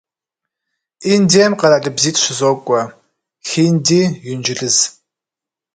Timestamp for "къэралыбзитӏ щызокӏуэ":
1.59-2.81